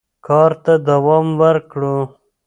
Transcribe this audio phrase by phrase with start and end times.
[0.27, 1.97] کار ته دوام ورکړو.